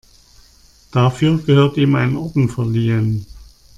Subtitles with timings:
[0.91, 3.27] Dafür gehört ihm ein Orden verliehen.